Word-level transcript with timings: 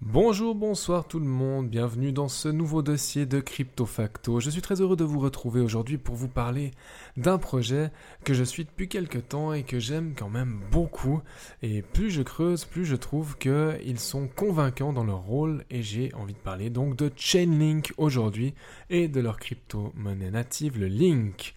Bonjour, 0.00 0.54
bonsoir 0.54 1.08
tout 1.08 1.18
le 1.18 1.26
monde, 1.26 1.68
bienvenue 1.68 2.12
dans 2.12 2.28
ce 2.28 2.48
nouveau 2.48 2.82
dossier 2.82 3.26
de 3.26 3.40
Crypto 3.40 3.84
Facto. 3.84 4.38
Je 4.38 4.48
suis 4.48 4.62
très 4.62 4.80
heureux 4.80 4.94
de 4.94 5.02
vous 5.02 5.18
retrouver 5.18 5.60
aujourd'hui 5.60 5.98
pour 5.98 6.14
vous 6.14 6.28
parler 6.28 6.70
d'un 7.16 7.36
projet 7.36 7.90
que 8.22 8.32
je 8.32 8.44
suis 8.44 8.64
depuis 8.64 8.88
quelques 8.88 9.26
temps 9.26 9.52
et 9.52 9.64
que 9.64 9.80
j'aime 9.80 10.14
quand 10.16 10.28
même 10.28 10.60
beaucoup. 10.70 11.20
Et 11.62 11.82
plus 11.82 12.12
je 12.12 12.22
creuse, 12.22 12.64
plus 12.64 12.84
je 12.84 12.94
trouve 12.94 13.36
qu'ils 13.38 13.98
sont 13.98 14.28
convaincants 14.28 14.92
dans 14.92 15.02
leur 15.02 15.22
rôle 15.22 15.64
et 15.68 15.82
j'ai 15.82 16.14
envie 16.14 16.34
de 16.34 16.38
parler 16.38 16.70
donc 16.70 16.94
de 16.94 17.10
Chainlink 17.16 17.92
aujourd'hui 17.96 18.54
et 18.90 19.08
de 19.08 19.20
leur 19.20 19.36
crypto-monnaie 19.36 20.30
native, 20.30 20.78
le 20.78 20.86
Link 20.86 21.54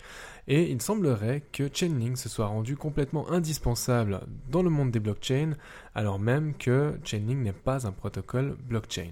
et 0.48 0.72
il 0.72 0.82
semblerait 0.82 1.44
que 1.52 1.70
Chainlink 1.72 2.18
se 2.18 2.30
soit 2.30 2.48
rendu 2.48 2.76
complètement 2.76 3.30
indispensable 3.30 4.22
dans 4.50 4.64
le 4.64 4.70
monde 4.70 4.92
des 4.92 5.00
blockchains, 5.00 5.54
alors 5.96 6.20
même 6.20 6.56
que 6.56 6.98
Chainlink 7.04 7.40
n'est 7.40 7.54
pas 7.54 7.88
un 7.88 7.92
protocole 7.92 8.56
blockchain. 8.68 9.12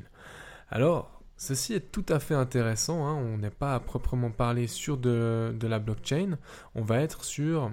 Alors, 0.70 1.22
ceci 1.38 1.74
est 1.74 1.92
tout 1.92 2.06
à 2.10 2.20
fait 2.20 2.36
intéressant, 2.36 3.08
hein. 3.08 3.16
on 3.16 3.38
n'est 3.38 3.50
pas 3.50 3.76
à 3.76 3.80
proprement 3.80 4.32
parler 4.32 4.68
sur 4.68 4.98
de, 4.98 5.56
la 5.62 5.80
blockchain, 5.80 6.38
on 6.76 6.82
va 6.82 7.00
être 7.00 7.24
sur 7.24 7.72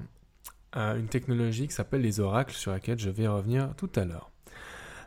euh, 0.76 0.98
une 0.98 1.08
technologie 1.08 1.68
qui 1.68 1.74
s'appelle 1.74 2.02
les 2.02 2.20
oracles, 2.20 2.54
sur 2.54 2.72
laquelle 2.72 2.98
je 2.98 3.10
vais 3.10 3.26
revenir 3.26 3.74
tout 3.76 3.90
à 3.96 4.04
l'heure. 4.04 4.30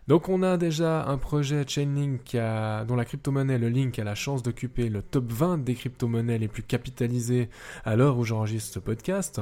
Donc 0.10 0.28
on 0.28 0.42
a 0.42 0.58
déjà 0.58 1.06
un 1.06 1.20
projet 1.20 1.64
Chainlink 1.68 2.34
dont 2.34 2.96
la 2.96 3.06
crypto-monnaie, 3.06 3.60
le 3.60 3.70
Link, 3.70 4.00
a 4.00 4.04
la 4.04 4.16
chance 4.16 4.42
d'occuper 4.42 4.90
le 4.90 5.04
top 5.04 5.32
20 5.32 5.60
des 5.60 5.76
crypto-monnaies 5.76 6.40
les 6.40 6.48
plus 6.48 6.64
capitalisées 6.64 7.48
à 7.86 7.96
l'heure 7.96 8.18
où 8.18 8.26
j'enregistre 8.26 8.74
ce 8.74 8.80
podcast. 8.80 9.40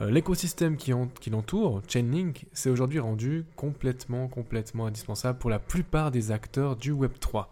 Euh, 0.00 0.08
l'écosystème 0.08 0.76
qui, 0.76 0.92
l'entoure, 0.92 1.82
Chainlink, 1.88 2.46
s'est 2.52 2.70
aujourd'hui 2.70 3.00
rendu 3.00 3.46
complètement, 3.56 4.28
complètement 4.28 4.86
indispensable 4.86 5.40
pour 5.40 5.50
la 5.50 5.58
plupart 5.58 6.12
des 6.12 6.30
acteurs 6.30 6.76
du 6.76 6.92
Web3. 6.92 7.46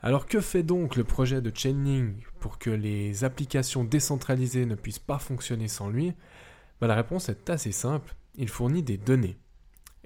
Alors 0.00 0.26
que 0.26 0.40
fait 0.40 0.64
donc 0.64 0.96
le 0.96 1.04
projet 1.04 1.40
de 1.40 1.52
Chainlink 1.54 2.16
pour 2.40 2.58
que 2.58 2.70
les 2.70 3.22
applications 3.22 3.84
décentralisées 3.84 4.66
ne 4.66 4.74
puissent 4.74 4.98
pas 4.98 5.20
fonctionner 5.20 5.68
sans 5.68 5.90
lui? 5.90 6.12
Bah, 6.80 6.88
La 6.88 6.96
réponse 6.96 7.28
est 7.28 7.48
assez 7.48 7.70
simple, 7.70 8.16
il 8.34 8.48
fournit 8.48 8.82
des 8.82 8.96
données. 8.96 9.38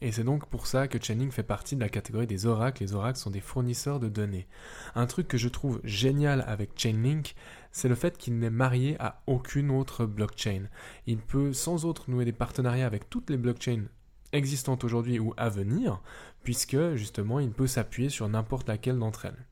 Et 0.04 0.10
c'est 0.10 0.24
donc 0.24 0.46
pour 0.46 0.66
ça 0.66 0.88
que 0.88 1.00
Chainlink 1.00 1.30
fait 1.30 1.44
partie 1.44 1.76
de 1.76 1.80
la 1.80 1.88
catégorie 1.88 2.26
des 2.26 2.46
oracles. 2.46 2.82
Les 2.82 2.92
oracles 2.92 3.20
sont 3.20 3.30
des 3.30 3.40
fournisseurs 3.40 4.00
de 4.00 4.08
données. 4.08 4.48
Un 4.96 5.06
truc 5.06 5.28
que 5.28 5.38
je 5.38 5.48
trouve 5.48 5.80
génial 5.84 6.44
avec 6.48 6.72
Chainlink, 6.76 7.36
c'est 7.70 7.88
le 7.88 7.94
fait 7.94 8.18
qu'il 8.18 8.36
n'est 8.36 8.50
marié 8.50 8.96
à 8.98 9.22
aucune 9.28 9.70
autre 9.70 10.04
blockchain. 10.04 10.64
Il 11.06 11.18
peut 11.18 11.52
sans 11.52 11.84
autre 11.84 12.10
nouer 12.10 12.24
des 12.24 12.32
partenariats 12.32 12.84
avec 12.84 13.08
toutes 13.10 13.30
les 13.30 13.36
blockchains 13.36 13.84
existantes 14.32 14.82
aujourd'hui 14.82 15.20
ou 15.20 15.34
à 15.36 15.48
venir, 15.48 16.02
puisque 16.42 16.96
justement 16.96 17.38
il 17.38 17.52
peut 17.52 17.68
s'appuyer 17.68 18.08
sur 18.08 18.28
n'importe 18.28 18.66
laquelle 18.66 18.98
d'entre 18.98 19.26
elles. 19.26 19.46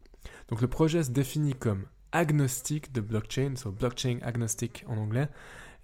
Donc 0.48 0.62
le 0.62 0.68
projet 0.68 1.04
se 1.04 1.12
définit 1.12 1.54
comme 1.54 1.84
agnostique 2.10 2.92
de 2.92 3.00
blockchain, 3.00 3.54
so 3.54 3.70
blockchain 3.70 4.18
agnostic 4.22 4.84
en 4.88 4.96
anglais, 4.96 5.28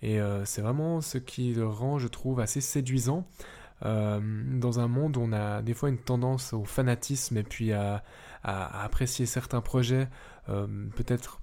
et 0.03 0.21
euh, 0.21 0.45
c'est 0.45 0.61
vraiment 0.61 1.01
ce 1.01 1.19
qui 1.19 1.55
le 1.55 1.69
rend, 1.69 1.99
je 2.01 2.09
trouve, 2.09 2.41
assez 2.41 2.61
séduisant. 2.61 3.29
Euh, 3.85 4.21
dans 4.59 4.81
un 4.81 4.89
monde 4.89 5.17
où 5.17 5.21
on 5.21 5.33
a 5.33 5.61
des 5.61 5.75
fois 5.75 5.91
une 5.91 5.99
tendance 5.99 6.53
au 6.53 6.65
fanatisme 6.65 7.37
et 7.37 7.43
puis 7.43 7.73
à, 7.73 8.03
apprécier 8.43 9.27
certains 9.27 9.61
projets, 9.61 10.09
euh, 10.49 10.67
peut-être 10.95 11.41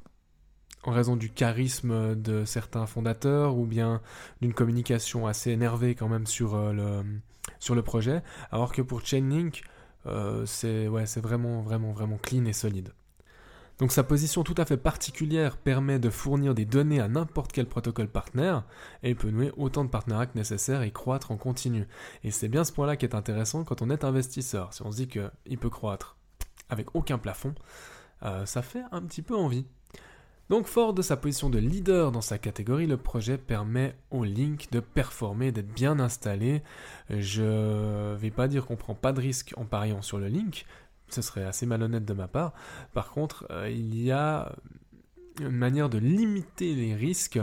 en 0.83 0.91
raison 0.91 1.17
du 1.17 1.29
charisme 1.29 2.15
de 2.15 2.45
certains 2.45 2.85
fondateurs 2.85 3.57
ou 3.57 3.65
bien 3.65 4.01
d'une 4.41 4.53
communication 4.53 5.27
assez 5.27 5.51
énervée 5.51 5.95
quand 5.95 6.07
même 6.07 6.25
sur, 6.25 6.55
euh, 6.55 6.73
le, 6.73 7.81
projet, 7.81 8.21
alors 8.51 8.71
que 8.71 8.81
pour 8.81 9.05
Chainlink, 9.05 9.63
c'est 10.45 10.87
ouais, 10.87 11.05
vraiment, 11.17 11.61
vraiment, 11.61 11.91
vraiment 11.91 12.17
clean 12.17 12.45
et 12.45 12.53
solide. 12.53 12.93
Donc 13.79 13.91
sa 13.91 14.03
position 14.03 14.43
tout 14.43 14.55
à 14.57 14.65
fait 14.65 14.77
particulière 14.77 15.57
permet 15.57 15.99
de 15.99 16.09
fournir 16.09 16.53
des 16.53 16.65
données 16.65 16.99
à 16.99 17.07
n'importe 17.07 17.51
quel 17.51 17.65
protocole 17.65 18.07
partenaire, 18.07 18.63
et 19.01 19.15
peut 19.15 19.31
nouer 19.31 19.51
autant 19.57 19.83
de 19.83 19.89
partenariats 19.89 20.27
que 20.27 20.37
nécessaire 20.37 20.83
et 20.83 20.91
croître 20.91 21.31
en 21.31 21.37
continu. 21.37 21.87
Et 22.23 22.31
c'est 22.31 22.49
bien 22.49 22.63
ce 22.63 22.71
point-là 22.71 22.95
qui 22.95 23.05
est 23.05 23.15
intéressant 23.15 23.63
quand 23.63 23.81
on 23.81 23.89
est 23.89 24.03
investisseur. 24.03 24.73
Si 24.73 24.83
on 24.83 24.91
se 24.91 24.97
dit 24.97 25.07
qu'il 25.07 25.57
peut 25.57 25.69
croître 25.69 26.17
avec 26.69 26.95
aucun 26.95 27.17
plafond, 27.17 27.55
euh, 28.23 28.45
ça 28.45 28.61
fait 28.61 28.83
un 28.91 29.01
petit 29.01 29.21
peu 29.21 29.35
envie. 29.35 29.65
Donc 30.49 30.67
fort 30.67 30.93
de 30.93 31.01
sa 31.01 31.15
position 31.15 31.49
de 31.49 31.57
leader 31.57 32.11
dans 32.11 32.21
sa 32.21 32.37
catégorie, 32.37 32.85
le 32.85 32.97
projet 32.97 33.37
permet 33.37 33.95
au 34.11 34.23
Link 34.25 34.69
de 34.71 34.81
performer, 34.81 35.51
d'être 35.51 35.73
bien 35.73 35.99
installé. 35.99 36.61
Je 37.09 38.13
vais 38.15 38.29
pas 38.29 38.47
dire 38.47 38.65
qu'on 38.65 38.75
prend 38.75 38.93
pas 38.93 39.13
de 39.13 39.21
risque 39.21 39.53
en 39.55 39.65
pariant 39.65 40.01
sur 40.01 40.19
le 40.19 40.27
Link, 40.27 40.65
ce 41.09 41.21
serait 41.21 41.43
assez 41.43 41.65
malhonnête 41.65 42.05
de 42.05 42.13
ma 42.13 42.27
part. 42.27 42.53
Par 42.93 43.11
contre, 43.11 43.45
euh, 43.51 43.69
il 43.69 44.01
y 44.01 44.11
a 44.11 44.55
une 45.39 45.49
manière 45.49 45.89
de 45.89 45.97
limiter 45.97 46.75
les 46.75 46.95
risques, 46.95 47.39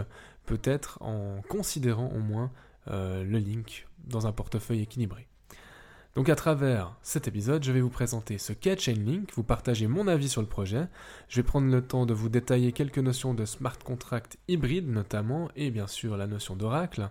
peut-être 0.46 0.98
en 1.02 1.42
considérant 1.48 2.08
au 2.08 2.20
moins 2.20 2.50
euh, 2.88 3.24
le 3.24 3.38
link 3.38 3.86
dans 4.06 4.26
un 4.26 4.32
portefeuille 4.32 4.82
équilibré. 4.82 5.26
Donc 6.16 6.28
à 6.28 6.34
travers 6.34 6.96
cet 7.02 7.28
épisode, 7.28 7.62
je 7.62 7.70
vais 7.70 7.80
vous 7.80 7.88
présenter 7.88 8.36
ce 8.36 8.52
qu'est 8.52 8.80
Chainlink, 8.80 9.32
vous 9.34 9.44
partager 9.44 9.86
mon 9.86 10.08
avis 10.08 10.28
sur 10.28 10.40
le 10.40 10.48
projet, 10.48 10.88
je 11.28 11.36
vais 11.36 11.44
prendre 11.44 11.70
le 11.70 11.82
temps 11.82 12.04
de 12.04 12.12
vous 12.12 12.28
détailler 12.28 12.72
quelques 12.72 12.98
notions 12.98 13.32
de 13.32 13.44
smart 13.44 13.78
contract 13.78 14.36
hybride 14.48 14.88
notamment, 14.88 15.50
et 15.54 15.70
bien 15.70 15.86
sûr 15.86 16.16
la 16.16 16.26
notion 16.26 16.56
d'oracle, 16.56 17.08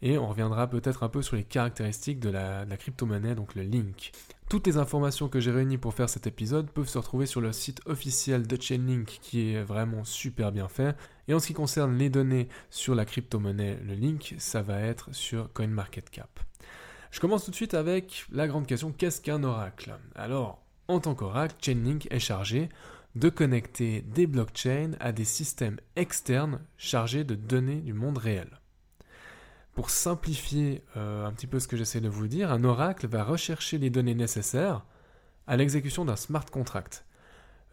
et 0.00 0.16
on 0.16 0.28
reviendra 0.28 0.66
peut-être 0.66 1.02
un 1.02 1.10
peu 1.10 1.20
sur 1.20 1.36
les 1.36 1.44
caractéristiques 1.44 2.20
de 2.20 2.30
la, 2.30 2.64
crypto-monnaie, 2.78 3.34
donc 3.34 3.54
le 3.54 3.62
Link. 3.62 4.12
Toutes 4.48 4.66
les 4.66 4.78
informations 4.78 5.28
que 5.28 5.40
j'ai 5.40 5.50
réunies 5.50 5.76
pour 5.76 5.92
faire 5.92 6.08
cet 6.08 6.26
épisode 6.26 6.70
peuvent 6.70 6.88
se 6.88 6.96
retrouver 6.96 7.26
sur 7.26 7.42
le 7.42 7.52
site 7.52 7.82
officiel 7.84 8.46
de 8.46 8.58
Chainlink 8.58 9.18
qui 9.20 9.52
est 9.52 9.62
vraiment 9.62 10.04
super 10.04 10.52
bien 10.52 10.68
fait. 10.68 10.96
Et 11.28 11.34
en 11.34 11.38
ce 11.38 11.48
qui 11.48 11.52
concerne 11.52 11.98
les 11.98 12.08
données 12.08 12.48
sur 12.70 12.94
la 12.94 13.04
crypto-monnaie, 13.04 13.78
le 13.84 13.92
link, 13.92 14.34
ça 14.38 14.62
va 14.62 14.80
être 14.80 15.14
sur 15.14 15.52
CoinMarketCap. 15.52 16.40
Je 17.10 17.20
commence 17.20 17.44
tout 17.44 17.50
de 17.50 17.56
suite 17.56 17.74
avec 17.74 18.24
la 18.32 18.48
grande 18.48 18.66
question 18.66 18.90
qu'est-ce 18.90 19.20
qu'un 19.20 19.44
oracle? 19.44 19.94
Alors, 20.14 20.62
en 20.88 20.98
tant 20.98 21.14
qu'oracle, 21.14 21.56
Chainlink 21.60 22.08
est 22.10 22.18
chargé 22.18 22.70
de 23.16 23.28
connecter 23.28 24.00
des 24.00 24.26
blockchains 24.26 24.92
à 24.98 25.12
des 25.12 25.26
systèmes 25.26 25.76
externes 25.94 26.60
chargés 26.78 27.24
de 27.24 27.34
données 27.34 27.82
du 27.82 27.92
monde 27.92 28.16
réel. 28.16 28.57
Pour 29.78 29.90
simplifier 29.90 30.82
euh, 30.96 31.24
un 31.24 31.30
petit 31.30 31.46
peu 31.46 31.60
ce 31.60 31.68
que 31.68 31.76
j'essaie 31.76 32.00
de 32.00 32.08
vous 32.08 32.26
dire, 32.26 32.50
un 32.50 32.64
oracle 32.64 33.06
va 33.06 33.22
rechercher 33.22 33.78
les 33.78 33.90
données 33.90 34.16
nécessaires 34.16 34.84
à 35.46 35.56
l'exécution 35.56 36.04
d'un 36.04 36.16
smart 36.16 36.44
contract. 36.44 37.06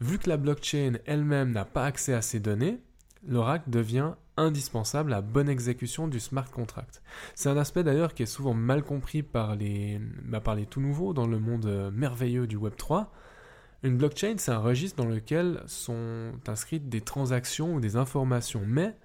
Vu 0.02 0.20
que 0.20 0.30
la 0.30 0.38
blockchain 0.38 1.00
elle-même 1.08 1.52
n'a 1.52 1.66
pas 1.66 1.84
accès 1.84 2.14
à 2.14 2.22
ces 2.22 2.40
données, 2.40 2.80
l'oracle 3.28 3.72
devient 3.72 4.12
indispensable 4.38 5.14
à 5.14 5.22
bonne 5.22 5.50
exécution 5.50 6.08
du 6.08 6.20
smart 6.20 6.48
contract. 6.52 7.02
C'est 7.34 7.50
un 7.50 7.58
aspect 7.58 7.84
d'ailleurs 7.84 8.14
qui 8.14 8.22
est 8.22 8.28
souvent 8.28 8.54
mal 8.54 8.84
compris 8.84 9.24
par 9.24 9.56
les, 9.56 10.00
bah, 10.26 10.42
par 10.42 10.54
les 10.54 10.68
tout 10.68 10.82
nouveaux 10.82 11.12
dans 11.12 11.26
le 11.26 11.40
monde 11.40 11.66
euh, 11.66 11.90
merveilleux 11.90 12.46
du 12.46 12.56
Web3. 12.60 13.08
Une 13.82 13.98
blockchain, 13.98 14.36
c'est 14.38 14.52
un 14.52 14.60
registre 14.60 15.02
dans 15.02 15.10
lequel 15.10 15.64
sont 15.66 16.34
inscrites 16.48 16.88
des 16.88 17.02
transactions 17.02 17.74
ou 17.74 17.80
des 17.80 17.96
informations, 17.96 18.62
mais 18.64 18.96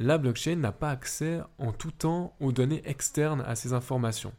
la 0.00 0.16
blockchain 0.16 0.56
n'a 0.56 0.72
pas 0.72 0.90
accès 0.90 1.40
en 1.58 1.72
tout 1.72 1.90
temps 1.90 2.34
aux 2.40 2.52
données 2.52 2.82
externes 2.86 3.42
à 3.46 3.54
ces 3.54 3.74
informations. 3.74 4.32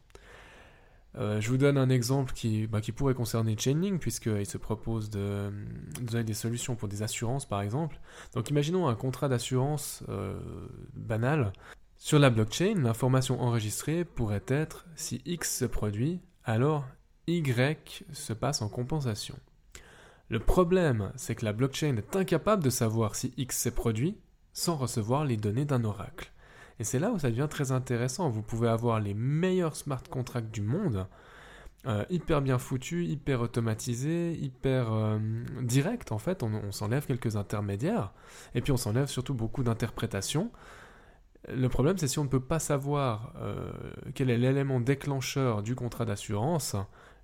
Euh, 1.16 1.40
je 1.40 1.48
vous 1.50 1.56
donne 1.56 1.78
un 1.78 1.88
exemple 1.88 2.32
qui, 2.32 2.66
bah, 2.66 2.80
qui 2.80 2.90
pourrait 2.90 3.14
concerner 3.14 3.56
Chainlink, 3.56 4.00
puisqu'il 4.00 4.46
se 4.46 4.58
propose 4.58 5.08
de, 5.08 5.52
donner 6.00 6.24
des 6.24 6.34
solutions 6.34 6.74
pour 6.74 6.88
des 6.88 7.04
assurances, 7.04 7.46
par 7.46 7.60
exemple. 7.60 8.00
Donc 8.34 8.50
imaginons 8.50 8.88
un 8.88 8.96
contrat 8.96 9.28
d'assurance 9.28 10.02
euh, 10.08 10.40
banal. 10.94 11.52
Sur 11.96 12.18
la 12.18 12.30
blockchain, 12.30 12.74
l'information 12.82 13.40
enregistrée 13.40 14.04
pourrait 14.04 14.42
être 14.48 14.86
si 14.96 15.22
X 15.26 15.58
se 15.58 15.64
produit, 15.64 16.20
alors 16.44 16.84
Y 17.28 18.04
se 18.12 18.32
passe 18.32 18.62
en 18.62 18.68
compensation. 18.68 19.38
Le 20.28 20.40
problème, 20.40 21.12
c'est 21.14 21.36
que 21.36 21.44
la 21.44 21.52
blockchain 21.52 21.96
est 21.98 22.16
incapable 22.16 22.64
de 22.64 22.70
savoir 22.70 23.14
si 23.14 23.32
X 23.36 23.56
s'est 23.56 23.70
produit 23.70 24.16
sans 24.52 24.76
recevoir 24.76 25.24
les 25.24 25.36
données 25.36 25.64
d'un 25.64 25.84
oracle. 25.84 26.32
Et 26.78 26.84
c'est 26.84 26.98
là 26.98 27.10
où 27.12 27.18
ça 27.18 27.30
devient 27.30 27.48
très 27.48 27.72
intéressant. 27.72 28.28
Vous 28.28 28.42
pouvez 28.42 28.68
avoir 28.68 29.00
les 29.00 29.14
meilleurs 29.14 29.76
smart 29.76 30.02
contracts 30.10 30.50
du 30.50 30.62
monde, 30.62 31.06
euh, 31.86 32.04
hyper 32.10 32.42
bien 32.42 32.58
foutus, 32.58 33.08
hyper 33.08 33.40
automatisés, 33.40 34.32
hyper 34.32 34.92
euh, 34.92 35.18
directs 35.62 36.12
en 36.12 36.18
fait. 36.18 36.42
On, 36.42 36.72
s'enlève 36.72 37.06
quelques 37.06 37.36
intermédiaires 37.36 38.12
et 38.54 38.60
puis 38.60 38.72
on 38.72 38.76
s'enlève 38.76 39.06
surtout 39.06 39.34
beaucoup 39.34 39.62
d'interprétations. 39.62 40.50
Le 41.48 41.68
problème, 41.68 41.98
c'est 41.98 42.06
si 42.06 42.20
on 42.20 42.24
ne 42.24 42.28
peut 42.28 42.40
pas 42.40 42.60
savoir 42.60 43.32
euh, 43.36 43.72
quel 44.14 44.30
est 44.30 44.38
l'élément 44.38 44.78
déclencheur 44.78 45.62
du 45.62 45.74
contrat 45.74 46.04
d'assurance 46.04 46.76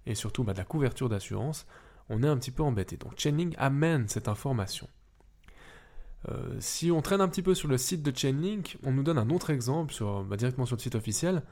et 0.07 0.17
surtout 0.17 0.43
bah, 0.43 0.55
de 0.55 0.59
la 0.59 0.65
couverture 0.65 1.09
d'assurance, 1.09 1.67
on 2.09 2.23
est 2.23 2.29
un 2.29 2.37
petit 2.37 2.51
peu 2.51 2.65
embêté. 2.65 2.97
Donc 2.97 3.13
Chainlink 3.17 3.55
amène 3.59 4.09
cette 4.09 4.27
information. 4.27 4.89
Euh, 6.29 6.57
si 6.59 6.91
on 6.91 7.01
traîne 7.01 7.21
un 7.21 7.29
petit 7.29 7.43
peu 7.43 7.55
sur 7.55 7.69
le 7.69 7.79
site 7.79 8.03
de 8.03 8.17
Chainlink, 8.17 8.79
on 8.85 8.93
nous 8.93 9.03
donne 9.03 9.19
un 9.19 9.31
autre 9.31 9.51
exemple 9.51 9.95
bah, 10.27 10.37
directement 10.37 10.67
sur 10.67 10.77
le 10.77 10.81
site 10.83 10.95
officiel. 10.95 11.43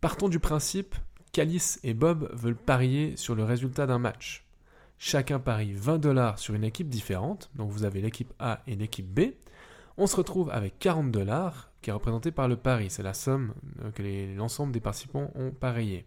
Partons 0.00 0.28
du 0.28 0.40
principe 0.40 0.94
qu'Alice 1.32 1.80
et 1.82 1.94
Bob 1.94 2.30
veulent 2.32 2.56
parier 2.56 3.16
sur 3.16 3.34
le 3.34 3.44
résultat 3.44 3.86
d'un 3.86 3.98
match. 3.98 4.44
Chacun 4.98 5.38
parie 5.38 5.72
20 5.72 5.98
dollars 5.98 6.38
sur 6.38 6.54
une 6.54 6.64
équipe 6.64 6.88
différente, 6.88 7.50
donc 7.56 7.70
vous 7.70 7.84
avez 7.84 8.00
l'équipe 8.00 8.32
A 8.38 8.62
et 8.66 8.76
l'équipe 8.76 9.06
B. 9.06 9.32
On 9.96 10.06
se 10.06 10.16
retrouve 10.16 10.50
avec 10.50 10.78
40 10.78 11.10
dollars 11.10 11.70
qui 11.82 11.90
est 11.90 11.92
représenté 11.92 12.30
par 12.32 12.48
le 12.48 12.56
pari, 12.56 12.88
c'est 12.88 13.02
la 13.02 13.12
somme 13.14 13.52
euh, 13.82 13.90
que 13.90 14.02
l'ensemble 14.36 14.72
des 14.72 14.80
participants 14.80 15.30
ont 15.34 15.50
parié. 15.50 16.06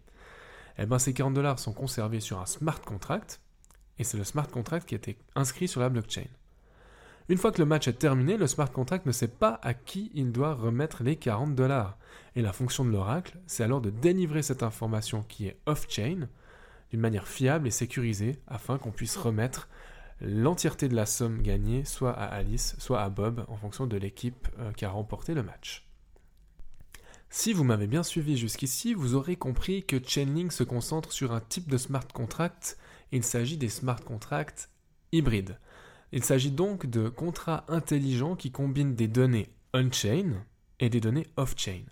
Eh 0.78 0.86
bien 0.86 0.98
ces 0.98 1.12
40 1.12 1.34
dollars 1.34 1.58
sont 1.58 1.72
conservés 1.72 2.20
sur 2.20 2.40
un 2.40 2.46
smart 2.46 2.80
contract, 2.80 3.40
et 3.98 4.04
c'est 4.04 4.16
le 4.16 4.24
smart 4.24 4.48
contract 4.48 4.88
qui 4.88 4.94
a 4.94 4.98
été 4.98 5.18
inscrit 5.34 5.68
sur 5.68 5.80
la 5.80 5.88
blockchain. 5.88 6.26
Une 7.28 7.36
fois 7.36 7.52
que 7.52 7.60
le 7.60 7.66
match 7.66 7.88
est 7.88 7.98
terminé, 7.98 8.36
le 8.36 8.46
smart 8.46 8.70
contract 8.70 9.04
ne 9.04 9.12
sait 9.12 9.28
pas 9.28 9.60
à 9.62 9.74
qui 9.74 10.10
il 10.14 10.32
doit 10.32 10.54
remettre 10.54 11.02
les 11.02 11.16
40 11.16 11.54
dollars. 11.54 11.98
Et 12.36 12.42
la 12.42 12.52
fonction 12.52 12.84
de 12.84 12.90
l'oracle, 12.90 13.38
c'est 13.46 13.62
alors 13.62 13.80
de 13.80 13.90
délivrer 13.90 14.42
cette 14.42 14.62
information 14.62 15.22
qui 15.22 15.46
est 15.46 15.58
off-chain 15.66 16.28
d'une 16.90 17.00
manière 17.00 17.28
fiable 17.28 17.66
et 17.66 17.70
sécurisée 17.70 18.38
afin 18.46 18.78
qu'on 18.78 18.92
puisse 18.92 19.16
remettre 19.16 19.68
l'entièreté 20.20 20.88
de 20.88 20.96
la 20.96 21.04
somme 21.04 21.42
gagnée 21.42 21.84
soit 21.84 22.12
à 22.12 22.24
Alice, 22.24 22.76
soit 22.78 23.02
à 23.02 23.10
Bob 23.10 23.44
en 23.48 23.56
fonction 23.56 23.86
de 23.86 23.96
l'équipe 23.96 24.48
euh, 24.58 24.72
qui 24.72 24.84
a 24.84 24.90
remporté 24.90 25.34
le 25.34 25.42
match. 25.42 25.86
Si 27.28 27.52
vous 27.52 27.62
m'avez 27.62 27.86
bien 27.86 28.02
suivi 28.02 28.38
jusqu'ici, 28.38 28.94
vous 28.94 29.14
aurez 29.14 29.36
compris 29.36 29.84
que 29.84 30.02
Chainlink 30.02 30.50
se 30.50 30.64
concentre 30.64 31.12
sur 31.12 31.32
un 31.32 31.40
type 31.40 31.68
de 31.68 31.76
smart 31.76 32.08
contract 32.08 32.78
il 33.12 33.24
s'agit 33.24 33.56
des 33.56 33.68
smart 33.68 34.02
contracts 34.02 34.70
hybrides. 35.12 35.58
Il 36.12 36.24
s'agit 36.24 36.50
donc 36.50 36.86
de 36.86 37.08
contrats 37.08 37.64
intelligents 37.68 38.36
qui 38.36 38.50
combinent 38.50 38.94
des 38.94 39.08
données 39.08 39.50
on-chain 39.74 40.44
et 40.80 40.88
des 40.88 41.00
données 41.00 41.26
off-chain. 41.36 41.84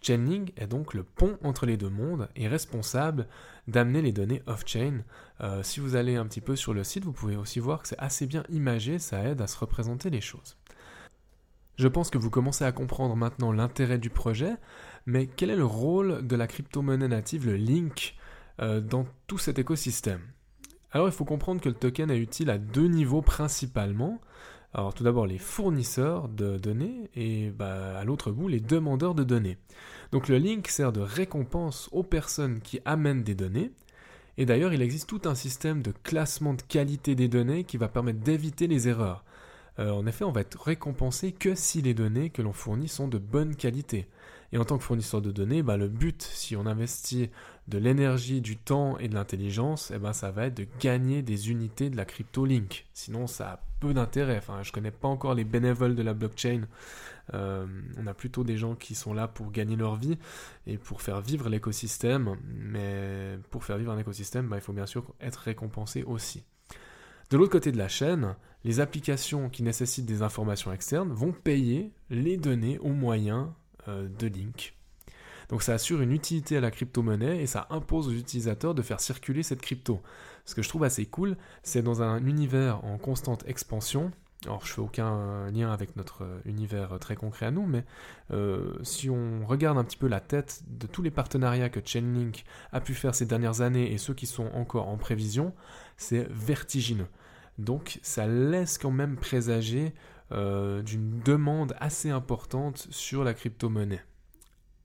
Chainlink 0.00 0.52
est 0.56 0.66
donc 0.66 0.94
le 0.94 1.02
pont 1.02 1.38
entre 1.42 1.66
les 1.66 1.76
deux 1.76 1.88
mondes 1.88 2.28
et 2.36 2.48
responsable 2.48 3.26
d'amener 3.66 4.00
les 4.00 4.12
données 4.12 4.42
off-chain. 4.46 5.02
Euh, 5.40 5.62
si 5.62 5.80
vous 5.80 5.96
allez 5.96 6.16
un 6.16 6.26
petit 6.26 6.40
peu 6.40 6.56
sur 6.56 6.72
le 6.72 6.84
site, 6.84 7.04
vous 7.04 7.12
pouvez 7.12 7.36
aussi 7.36 7.58
voir 7.58 7.82
que 7.82 7.88
c'est 7.88 7.98
assez 7.98 8.26
bien 8.26 8.44
imagé, 8.48 8.98
ça 8.98 9.22
aide 9.24 9.40
à 9.40 9.46
se 9.46 9.58
représenter 9.58 10.10
les 10.10 10.20
choses. 10.20 10.56
Je 11.76 11.88
pense 11.88 12.10
que 12.10 12.18
vous 12.18 12.30
commencez 12.30 12.64
à 12.64 12.72
comprendre 12.72 13.14
maintenant 13.16 13.52
l'intérêt 13.52 13.98
du 13.98 14.10
projet, 14.10 14.54
mais 15.06 15.26
quel 15.26 15.50
est 15.50 15.56
le 15.56 15.64
rôle 15.64 16.26
de 16.26 16.36
la 16.36 16.46
crypto-monnaie 16.46 17.08
native, 17.08 17.46
le 17.46 17.56
Link, 17.56 18.16
euh, 18.60 18.80
dans 18.80 19.06
tout 19.26 19.38
cet 19.38 19.58
écosystème? 19.58 20.22
Alors 20.92 21.08
il 21.08 21.12
faut 21.12 21.24
comprendre 21.24 21.60
que 21.60 21.68
le 21.68 21.74
token 21.74 22.10
est 22.10 22.18
utile 22.18 22.50
à 22.50 22.58
deux 22.58 22.88
niveaux 22.88 23.22
principalement. 23.22 24.20
Alors 24.72 24.94
tout 24.94 25.04
d'abord 25.04 25.26
les 25.26 25.38
fournisseurs 25.38 26.28
de 26.28 26.58
données 26.58 27.10
et 27.14 27.50
bah, 27.50 27.98
à 27.98 28.04
l'autre 28.04 28.30
bout 28.30 28.48
les 28.48 28.60
demandeurs 28.60 29.14
de 29.14 29.24
données. 29.24 29.58
Donc 30.12 30.28
le 30.28 30.38
link 30.38 30.68
sert 30.68 30.92
de 30.92 31.00
récompense 31.00 31.88
aux 31.92 32.02
personnes 32.02 32.60
qui 32.60 32.80
amènent 32.84 33.22
des 33.22 33.34
données. 33.34 33.70
Et 34.38 34.46
d'ailleurs 34.46 34.72
il 34.72 34.82
existe 34.82 35.08
tout 35.08 35.22
un 35.24 35.34
système 35.34 35.82
de 35.82 35.92
classement 36.02 36.54
de 36.54 36.62
qualité 36.62 37.14
des 37.14 37.28
données 37.28 37.64
qui 37.64 37.76
va 37.76 37.88
permettre 37.88 38.20
d'éviter 38.20 38.66
les 38.66 38.88
erreurs. 38.88 39.24
Euh, 39.78 39.90
en 39.90 40.06
effet 40.06 40.24
on 40.24 40.32
va 40.32 40.40
être 40.40 40.60
récompensé 40.60 41.32
que 41.32 41.54
si 41.54 41.82
les 41.82 41.94
données 41.94 42.30
que 42.30 42.42
l'on 42.42 42.52
fournit 42.52 42.88
sont 42.88 43.08
de 43.08 43.18
bonne 43.18 43.56
qualité. 43.56 44.06
Et 44.52 44.58
en 44.58 44.64
tant 44.64 44.78
que 44.78 44.84
fournisseur 44.84 45.20
de 45.20 45.30
données, 45.30 45.62
bah, 45.62 45.76
le 45.76 45.88
but, 45.88 46.22
si 46.22 46.56
on 46.56 46.64
investit 46.66 47.30
de 47.68 47.76
l'énergie, 47.76 48.40
du 48.40 48.56
temps 48.56 48.98
et 48.98 49.08
de 49.08 49.14
l'intelligence, 49.14 49.92
eh 49.94 49.98
ben, 49.98 50.14
ça 50.14 50.30
va 50.30 50.46
être 50.46 50.56
de 50.56 50.66
gagner 50.80 51.22
des 51.22 51.50
unités 51.50 51.90
de 51.90 51.96
la 51.96 52.06
crypto 52.06 52.46
link. 52.46 52.86
Sinon, 52.94 53.26
ça 53.26 53.50
a 53.50 53.60
peu 53.80 53.92
d'intérêt. 53.92 54.38
Enfin, 54.38 54.62
je 54.62 54.72
connais 54.72 54.90
pas 54.90 55.08
encore 55.08 55.34
les 55.34 55.44
bénévoles 55.44 55.94
de 55.94 56.02
la 56.02 56.14
blockchain. 56.14 56.62
Euh, 57.34 57.66
on 57.98 58.06
a 58.06 58.14
plutôt 58.14 58.42
des 58.42 58.56
gens 58.56 58.74
qui 58.74 58.94
sont 58.94 59.12
là 59.12 59.28
pour 59.28 59.50
gagner 59.50 59.76
leur 59.76 59.96
vie 59.96 60.18
et 60.66 60.78
pour 60.78 61.02
faire 61.02 61.20
vivre 61.20 61.50
l'écosystème. 61.50 62.36
Mais 62.46 63.38
pour 63.50 63.64
faire 63.64 63.76
vivre 63.76 63.92
un 63.92 63.98
écosystème, 63.98 64.48
bah, 64.48 64.56
il 64.56 64.62
faut 64.62 64.72
bien 64.72 64.86
sûr 64.86 65.04
être 65.20 65.36
récompensé 65.36 66.04
aussi. 66.04 66.42
De 67.30 67.36
l'autre 67.36 67.52
côté 67.52 67.70
de 67.70 67.76
la 67.78 67.88
chaîne, 67.88 68.34
les 68.64 68.80
applications 68.80 69.50
qui 69.50 69.62
nécessitent 69.62 70.06
des 70.06 70.22
informations 70.22 70.72
externes 70.72 71.12
vont 71.12 71.32
payer 71.32 71.92
les 72.08 72.38
données 72.38 72.78
au 72.78 72.88
moyen 72.88 73.42
euh, 73.42 73.67
de 73.86 74.26
Link. 74.26 74.74
Donc 75.48 75.62
ça 75.62 75.74
assure 75.74 76.02
une 76.02 76.12
utilité 76.12 76.56
à 76.56 76.60
la 76.60 76.70
crypto-monnaie 76.70 77.42
et 77.42 77.46
ça 77.46 77.66
impose 77.70 78.08
aux 78.08 78.12
utilisateurs 78.12 78.74
de 78.74 78.82
faire 78.82 79.00
circuler 79.00 79.42
cette 79.42 79.62
crypto. 79.62 80.02
Ce 80.44 80.54
que 80.54 80.62
je 80.62 80.68
trouve 80.68 80.84
assez 80.84 81.06
cool, 81.06 81.36
c'est 81.62 81.82
dans 81.82 82.02
un 82.02 82.24
univers 82.26 82.84
en 82.84 82.98
constante 82.98 83.44
expansion. 83.46 84.12
Alors 84.44 84.64
je 84.64 84.72
fais 84.72 84.80
aucun 84.80 85.50
lien 85.50 85.72
avec 85.72 85.96
notre 85.96 86.24
univers 86.44 86.98
très 87.00 87.16
concret 87.16 87.46
à 87.46 87.50
nous, 87.50 87.66
mais 87.66 87.84
euh, 88.30 88.72
si 88.84 89.10
on 89.10 89.44
regarde 89.46 89.78
un 89.78 89.84
petit 89.84 89.96
peu 89.96 90.06
la 90.06 90.20
tête 90.20 90.62
de 90.68 90.86
tous 90.86 91.02
les 91.02 91.10
partenariats 91.10 91.70
que 91.70 91.80
Chainlink 91.84 92.44
a 92.70 92.80
pu 92.80 92.94
faire 92.94 93.14
ces 93.14 93.26
dernières 93.26 93.62
années 93.62 93.92
et 93.92 93.98
ceux 93.98 94.14
qui 94.14 94.26
sont 94.26 94.46
encore 94.54 94.88
en 94.88 94.96
prévision, 94.96 95.54
c'est 95.96 96.28
vertigineux. 96.30 97.08
Donc 97.58 97.98
ça 98.02 98.28
laisse 98.28 98.78
quand 98.78 98.92
même 98.92 99.16
présager 99.16 99.92
euh, 100.32 100.82
d'une 100.82 101.20
demande 101.20 101.74
assez 101.80 102.10
importante 102.10 102.86
sur 102.90 103.24
la 103.24 103.32
crypto-monnaie. 103.32 104.04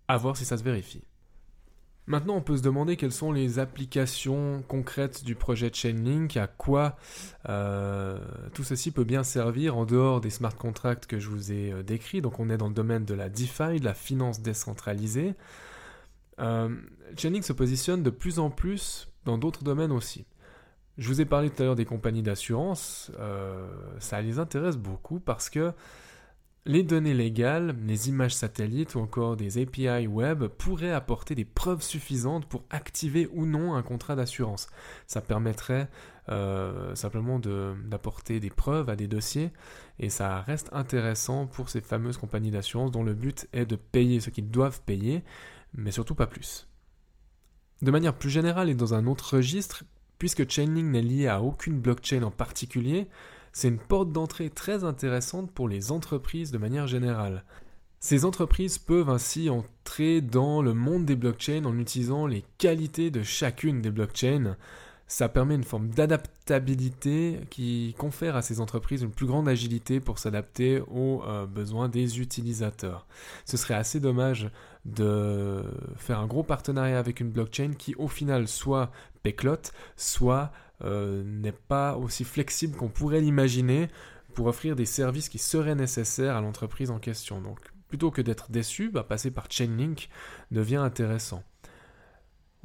À 0.07 0.18
voir 0.18 0.38
si 0.38 0.45
ça 0.45 0.57
se 0.57 0.63
vérifie. 0.63 1.04
Maintenant, 2.06 2.36
on 2.36 2.42
peut 2.42 2.57
se 2.57 2.62
demander 2.62 2.98
quelles 2.98 3.13
sont 3.13 3.31
les 3.31 3.60
applications 3.60 4.63
concrètes 4.68 5.24
du 5.24 5.36
projet 5.36 5.72
Chainlink, 5.74 6.36
à 6.36 6.48
quoi 6.48 6.98
euh, 7.48 8.20
tout 8.53 8.63
ceci 8.63 8.91
peut 8.91 9.06
bien 9.06 9.24
servir 9.24 9.77
en 9.77 9.86
dehors 9.86 10.20
des 10.20 10.29
smart 10.29 10.56
contracts 10.56 11.08
que 11.08 11.20
je 11.20 11.29
vous 11.29 11.51
ai 11.51 11.72
euh, 11.72 11.84
décrits. 11.84 12.22
Donc, 12.22 12.39
on 12.39 12.50
est 12.50 12.58
dans 12.58 12.68
le 12.68 12.74
domaine 12.74 13.06
de 13.06 13.13
la 13.13 13.29
DeFi, 13.29 13.79
de 13.79 13.86
la 13.86 13.94
finance 13.94 14.41
décentralisée. 14.41 15.36
Chainlink 16.38 17.44
se 17.44 17.53
positionne 17.53 18.01
de 18.01 18.10
plus 18.10 18.39
en 18.39 18.50
plus 18.50 19.08
dans 19.25 19.38
d'autres 19.38 19.63
domaines 19.63 19.91
aussi. 19.91 20.25
Je 20.98 21.08
vous 21.08 21.22
ai 21.22 21.26
parlé 21.26 21.50
tout 21.50 21.62
à 21.62 21.66
l'heure 21.66 21.76
des 21.76 21.86
compagnies 21.86 22.22
d'assurance, 22.22 23.12
euh, 23.20 23.68
ça 24.00 24.22
les 24.22 24.38
intéresse 24.38 24.78
beaucoup 24.78 25.20
parce 25.20 25.50
que 25.50 25.74
les 26.66 26.84
données 26.84 27.14
légales, 27.14 27.76
les 27.86 28.08
images 28.10 28.36
satellites 28.36 28.96
ou 28.96 29.00
encore 29.00 29.36
des 29.36 29.62
API 29.62 30.08
web 30.08 30.46
pourraient 30.46 30.94
apporter 30.94 31.36
des 31.36 31.44
preuves 31.44 31.82
suffisantes 31.82 32.46
pour 32.46 32.64
activer 32.70 33.28
ou 33.34 33.46
non 33.46 33.74
un 33.74 33.82
contrat 33.82 34.16
d'assurance. 34.16 34.68
Ça 35.08 35.20
permettrait 35.20 35.90
euh, 36.30 36.96
simplement 36.96 37.40
d'apporter 37.40 38.40
des 38.40 38.50
preuves 38.50 38.90
à 38.90 38.96
des 38.96 39.08
dossiers 39.08 39.52
et 40.00 40.10
ça 40.10 40.40
reste 40.42 40.70
intéressant 40.72 41.48
pour 41.48 41.70
ces 41.70 41.82
fameuses 41.82 42.18
compagnies 42.18 42.52
d'assurance 42.52 42.92
dont 42.92 43.04
le 43.04 43.14
but 43.14 43.48
est 43.52 43.66
de 43.66 43.76
payer 43.76 44.22
ce 44.22 44.30
qu'ils 44.30 44.50
doivent 44.50 44.82
payer, 44.86 45.24
mais 45.74 45.92
surtout 45.92 46.16
pas 46.16 46.28
plus. 46.28 46.70
De 47.82 47.92
manière 47.92 48.14
plus 48.14 48.30
générale 48.30 48.70
et 48.70 48.76
dans 48.76 48.94
un 48.94 49.06
autre 49.08 49.36
registre, 49.36 49.84
Puisque 50.24 50.50
Chainlink 50.50 50.86
n'est 50.86 51.01
lié 51.01 51.27
à 51.27 51.42
aucune 51.42 51.82
blockchain 51.82 52.24
en 52.24 52.32
particulier, 52.32 53.08
c'est 53.51 53.68
une 53.68 53.77
porte 53.77 54.13
d'entrée 54.13 54.50
très 54.50 54.86
intéressante 54.86 55.51
pour 55.51 55.68
les 55.68 55.92
entreprises 55.92 56.50
de 56.50 56.58
manière 56.58 56.88
générale. 56.88 57.44
Ces 58.00 58.24
entreprises 58.24 58.77
peuvent 58.77 59.10
ainsi 59.10 59.50
entrer 59.50 60.22
dans 60.22 60.62
le 60.62 60.74
monde 60.74 61.03
des 61.03 61.18
blockchains 61.18 61.65
en 61.65 61.77
utilisant 61.77 62.25
les 62.25 62.46
qualités 62.58 63.12
de 63.12 63.22
chacune 63.22 63.82
des 63.82 63.92
blockchains. 63.92 64.56
Ça 65.08 65.27
permet 65.27 65.56
une 65.56 65.65
forme 65.65 65.89
d'adaptabilité 65.89 67.42
qui 67.50 67.94
confère 67.98 68.38
à 68.38 68.42
ces 68.42 68.62
entreprises 68.62 69.01
une 69.01 69.12
plus 69.12 69.27
grande 69.27 69.50
agilité 69.50 70.00
pour 70.00 70.20
s'adapter 70.20 70.80
aux 70.88 71.22
euh, 71.27 71.46
besoins 71.46 71.89
des 71.89 72.22
utilisateurs. 72.22 73.08
Ce 73.44 73.58
serait 73.58 73.74
assez 73.74 74.00
dommage 74.00 74.50
de 74.86 75.63
faire 75.96 76.20
un 76.20 76.28
gros 76.28 76.44
partenariat 76.44 77.00
avec 77.00 77.20
une 77.20 77.30
blockchain 77.30 77.74
qui 77.78 77.96
au 77.96 78.08
final 78.08 78.48
soit 78.48 78.92
péclote, 79.24 79.72
soit 79.96 80.52
euh, 80.84 81.24
n'est 81.24 81.54
pas 81.54 81.96
aussi 81.96 82.24
flexible 82.24 82.75
qu'on 82.75 82.90
pourrait 82.90 83.22
l'imaginer 83.22 83.90
pour 84.34 84.48
offrir 84.48 84.75
des 84.75 84.86
services 84.86 85.30
qui 85.30 85.38
seraient 85.38 85.75
nécessaires 85.75 86.36
à 86.36 86.42
l'entreprise 86.42 86.92
en 86.92 87.00
question. 87.00 87.42
Donc 87.42 87.60
plutôt 87.88 88.12
que 88.12 88.22
d'être 88.22 88.52
déçu, 88.52 88.90
bah, 88.90 89.04
passer 89.04 89.32
par 89.32 89.50
Chainlink 89.50 90.10
devient 90.52 90.78
intéressant. 90.78 91.44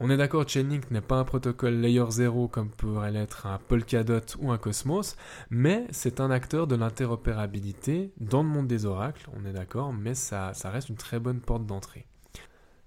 On 0.00 0.10
est 0.10 0.16
d'accord, 0.16 0.48
Chainlink 0.48 0.92
n'est 0.92 1.00
pas 1.00 1.16
un 1.16 1.24
protocole 1.24 1.74
layer 1.74 2.08
0 2.08 2.46
comme 2.46 2.70
pourrait 2.70 3.10
l'être 3.10 3.46
un 3.46 3.58
Polkadot 3.58 4.20
ou 4.38 4.52
un 4.52 4.56
Cosmos, 4.56 5.16
mais 5.50 5.88
c'est 5.90 6.20
un 6.20 6.30
acteur 6.30 6.68
de 6.68 6.76
l'interopérabilité 6.76 8.12
dans 8.20 8.44
le 8.44 8.48
monde 8.48 8.68
des 8.68 8.86
oracles, 8.86 9.28
on 9.36 9.44
est 9.44 9.52
d'accord, 9.52 9.92
mais 9.92 10.14
ça, 10.14 10.54
ça 10.54 10.70
reste 10.70 10.88
une 10.88 10.96
très 10.96 11.18
bonne 11.18 11.40
porte 11.40 11.66
d'entrée. 11.66 12.06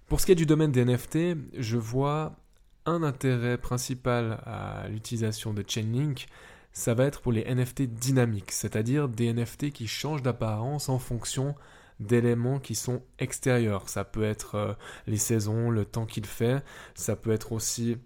Pour 0.08 0.22
ce 0.22 0.26
qui 0.26 0.32
est 0.32 0.36
du 0.36 0.46
domaine 0.46 0.72
des 0.72 0.86
NFT, 0.86 1.36
je 1.58 1.78
vois 1.78 2.38
un 2.86 3.04
intérêt 3.04 3.58
principal 3.58 4.42
à 4.46 4.88
l'utilisation 4.88 5.54
de 5.54 5.66
Chainlink, 5.68 6.28
ça 6.72 6.94
va 6.94 7.04
être 7.04 7.20
pour 7.20 7.34
les 7.34 7.44
NFT 7.44 7.94
dynamiques, 7.94 8.54
c'est-à-dire 8.54 9.10
des 9.10 9.34
NFT 9.34 9.72
qui 9.72 9.86
changent 9.86 10.24
d'apparence 10.24 10.88
en 10.88 10.98
fonction 10.98 11.56
d'éléments 12.02 12.60
qui 12.60 12.76
sont 12.76 13.02
extérieurs. 13.20 13.90
Ça 13.90 14.04
peut 14.04 14.24
être 14.24 14.56
euh, 14.56 14.74
les 15.08 15.18
saisons, 15.18 15.70
le 15.70 15.86
temps 15.86 16.06
qu'il 16.06 16.26
fait, 16.26 16.64
ça 16.96 17.16
peut 17.16 17.32
être 17.32 17.52
aussi 17.52 17.98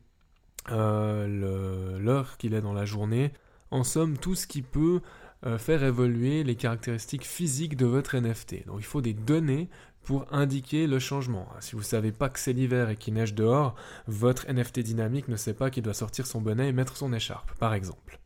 euh, 0.72 1.98
l'heure 2.00 2.38
qu'il 2.38 2.54
est 2.54 2.62
dans 2.62 2.74
la 2.74 2.86
journée. 2.86 3.32
En 3.72 3.84
somme, 3.84 4.18
tout 4.18 4.36
ce 4.36 4.48
qui 4.48 4.62
peut 4.62 5.02
euh, 5.46 5.58
faire 5.58 5.84
évoluer 5.84 6.44
les 6.44 6.56
caractéristiques 6.56 7.26
physiques 7.26 7.78
de 7.78 7.86
votre 7.86 8.18
NFT. 8.18 8.66
Donc 8.68 8.78
il 8.80 8.86
faut 8.86 9.02
des 9.02 9.14
données 9.14 9.70
pour 10.04 10.32
indiquer 10.32 10.88
le 10.88 11.00
changement. 11.00 11.48
Si 11.60 11.74
vous 11.74 11.80
ne 11.80 11.86
savez 11.86 12.12
pas 12.12 12.30
que 12.30 12.40
c'est 12.40 12.54
l'hiver 12.54 12.90
et 12.90 12.96
qu'il 12.96 13.16
neige 13.16 13.34
dehors, 13.34 13.76
votre 14.08 14.52
NFT 14.52 14.80
dynamique 14.80 15.28
ne 15.28 15.36
sait 15.36 15.54
pas 15.54 15.70
qu'il 15.70 15.84
doit 15.84 15.96
sortir 15.96 16.28
son 16.28 16.42
bonnet 16.42 16.70
et 16.70 16.72
mettre 16.72 16.96
son 16.96 17.12
écharpe, 17.12 17.52
par 17.56 17.74
exemple. 17.74 18.20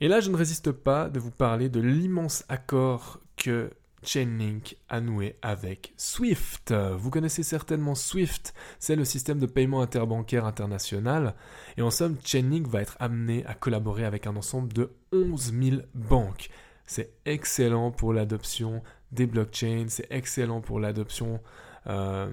Et 0.00 0.08
là, 0.08 0.20
je 0.20 0.30
ne 0.30 0.36
résiste 0.36 0.72
pas 0.72 1.10
de 1.10 1.20
vous 1.20 1.30
parler 1.30 1.68
de 1.68 1.80
l'immense 1.80 2.44
accord 2.48 3.20
que 3.36 3.70
Chainlink 4.02 4.76
noué 5.00 5.36
avec 5.42 5.92
Swift. 5.96 6.72
Vous 6.72 7.10
connaissez 7.10 7.42
certainement 7.42 7.94
Swift, 7.94 8.54
c'est 8.78 8.96
le 8.96 9.04
système 9.04 9.38
de 9.38 9.46
paiement 9.46 9.82
interbancaire 9.82 10.44
international. 10.44 11.34
Et 11.76 11.82
en 11.82 11.90
somme, 11.90 12.16
Chainlink 12.24 12.66
va 12.66 12.82
être 12.82 12.96
amené 12.98 13.44
à 13.46 13.54
collaborer 13.54 14.04
avec 14.04 14.26
un 14.26 14.36
ensemble 14.36 14.72
de 14.72 14.90
11 15.12 15.52
000 15.60 15.76
banques. 15.94 16.50
C'est 16.86 17.12
excellent 17.24 17.90
pour 17.90 18.12
l'adoption 18.12 18.82
des 19.12 19.26
blockchains, 19.26 19.86
c'est 19.88 20.06
excellent 20.10 20.60
pour 20.60 20.80
l'adoption 20.80 21.40
euh, 21.86 22.30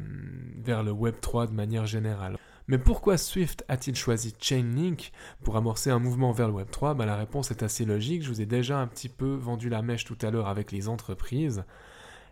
vers 0.57 0.83
le 0.83 0.91
Web 0.91 1.15
3 1.21 1.47
de 1.47 1.53
manière 1.53 1.85
générale. 1.85 2.37
Mais 2.67 2.77
pourquoi 2.77 3.17
Swift 3.17 3.63
a-t-il 3.69 3.95
choisi 3.95 4.35
Chainlink 4.39 5.11
pour 5.41 5.55
amorcer 5.55 5.89
un 5.89 5.99
mouvement 5.99 6.33
vers 6.33 6.49
le 6.49 6.53
Web3 6.55 6.95
bah, 6.95 7.05
La 7.05 7.15
réponse 7.15 7.49
est 7.49 7.63
assez 7.63 7.85
logique, 7.85 8.23
je 8.23 8.27
vous 8.27 8.41
ai 8.41 8.45
déjà 8.45 8.79
un 8.79 8.87
petit 8.87 9.07
peu 9.07 9.35
vendu 9.35 9.69
la 9.69 9.81
mèche 9.81 10.03
tout 10.03 10.17
à 10.21 10.31
l'heure 10.31 10.47
avec 10.47 10.73
les 10.73 10.89
entreprises. 10.89 11.63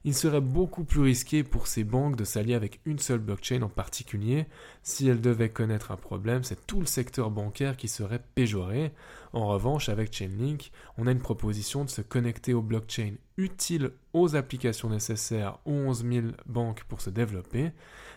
Il 0.07 0.13
serait 0.13 0.39
beaucoup 0.39 0.83
plus 0.83 1.01
risqué 1.01 1.43
pour 1.43 1.65
ces 1.65 1.83
banques 1.83 2.15
de 2.15 2.25
s'allier 2.25 2.53
avec 2.53 2.79
une 2.85 2.99
seule 2.99 3.17
blockchain 3.17 3.63
en 3.63 3.69
particulier. 3.69 4.45
Si 4.83 5.07
elles 5.07 5.19
devaient 5.19 5.49
connaître 5.49 5.89
un 5.89 5.97
problème, 5.97 6.43
c'est 6.43 6.67
tout 6.67 6.79
le 6.79 6.85
secteur 6.85 7.31
bancaire 7.31 7.75
qui 7.75 7.87
serait 7.87 8.21
péjoré. 8.35 8.91
En 9.33 9.47
revanche, 9.47 9.89
avec 9.89 10.13
Chainlink, 10.13 10.71
on 10.99 11.07
a 11.07 11.11
une 11.11 11.23
proposition 11.23 11.83
de 11.83 11.89
se 11.89 12.01
connecter 12.01 12.53
aux 12.53 12.61
blockchains 12.61 13.15
utiles 13.37 13.93
aux 14.13 14.35
applications 14.35 14.91
nécessaires 14.91 15.57
aux 15.65 15.71
11 15.71 16.05
000 16.05 16.27
banques 16.45 16.83
pour 16.83 17.01
se 17.01 17.09
développer. 17.09 17.71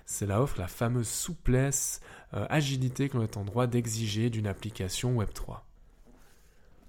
Cela 0.04 0.42
offre 0.42 0.60
la 0.60 0.68
fameuse 0.68 1.08
souplesse, 1.08 2.02
euh, 2.34 2.44
agilité 2.50 3.08
que 3.08 3.16
l'on 3.16 3.24
est 3.24 3.38
en 3.38 3.44
droit 3.44 3.66
d'exiger 3.66 4.28
d'une 4.28 4.46
application 4.46 5.18
Web3. 5.18 5.60